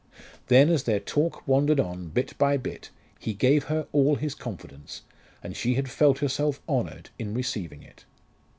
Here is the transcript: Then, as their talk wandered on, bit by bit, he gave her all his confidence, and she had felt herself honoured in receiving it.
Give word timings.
Then, 0.47 0.69
as 0.69 0.85
their 0.85 0.99
talk 0.99 1.47
wandered 1.47 1.79
on, 1.79 2.07
bit 2.07 2.35
by 2.39 2.57
bit, 2.57 2.89
he 3.19 3.35
gave 3.35 3.65
her 3.65 3.87
all 3.91 4.15
his 4.15 4.33
confidence, 4.33 5.03
and 5.43 5.55
she 5.55 5.75
had 5.75 5.91
felt 5.91 6.17
herself 6.17 6.59
honoured 6.67 7.11
in 7.19 7.35
receiving 7.35 7.83
it. 7.83 8.05